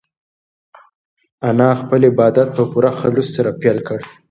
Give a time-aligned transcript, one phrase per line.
[1.49, 3.99] انا خپل عبادت په پوره خلوص سره پیل کړ.